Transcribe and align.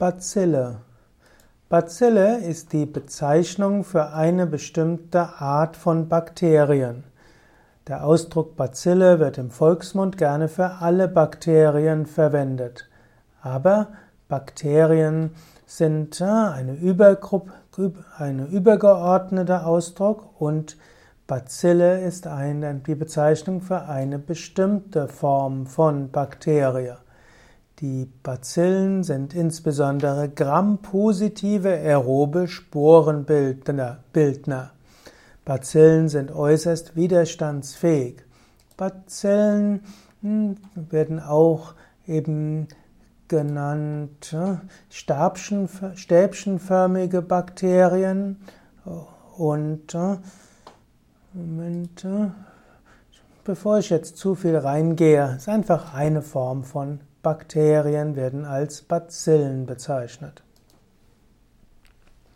Bazille. 0.00 0.78
Bazille 1.68 2.38
ist 2.38 2.72
die 2.72 2.86
Bezeichnung 2.86 3.84
für 3.84 4.14
eine 4.14 4.46
bestimmte 4.46 5.20
Art 5.42 5.76
von 5.76 6.08
Bakterien. 6.08 7.04
Der 7.86 8.06
Ausdruck 8.06 8.56
Bazille 8.56 9.20
wird 9.20 9.36
im 9.36 9.50
Volksmund 9.50 10.16
gerne 10.16 10.48
für 10.48 10.80
alle 10.80 11.06
Bakterien 11.06 12.06
verwendet. 12.06 12.88
Aber 13.42 13.88
Bakterien 14.26 15.32
sind 15.66 16.22
eine, 16.22 16.72
Übergruppe, 16.76 17.52
eine 18.16 18.46
übergeordnete 18.46 19.66
Ausdruck 19.66 20.40
und 20.40 20.78
Bazille 21.26 22.00
ist 22.00 22.26
eine, 22.26 22.76
die 22.76 22.94
Bezeichnung 22.94 23.60
für 23.60 23.82
eine 23.82 24.18
bestimmte 24.18 25.08
Form 25.08 25.66
von 25.66 26.10
Bakterie. 26.10 26.96
Die 27.80 28.06
Bazillen 28.22 29.02
sind 29.04 29.32
insbesondere 29.32 30.28
grampositive 30.28 31.70
aerobe 31.70 32.46
Sporenbildner. 32.46 34.72
Bazillen 35.46 36.10
sind 36.10 36.30
äußerst 36.30 36.94
widerstandsfähig. 36.94 38.16
Bazillen 38.76 39.80
hm, 40.20 40.58
werden 40.74 41.20
auch 41.20 41.72
eben 42.06 42.68
genannt 43.28 44.36
stäbchenförmige 44.90 47.22
Bakterien 47.22 48.36
und 49.38 49.96
Moment, 51.32 52.06
bevor 53.42 53.78
ich 53.78 53.88
jetzt 53.88 54.18
zu 54.18 54.34
viel 54.34 54.56
reingehe, 54.56 55.36
ist 55.36 55.48
einfach 55.48 55.94
eine 55.94 56.20
Form 56.20 56.64
von 56.64 57.00
Bakterien 57.22 58.16
werden 58.16 58.44
als 58.44 58.82
Bazillen 58.82 59.66
bezeichnet. 59.66 60.42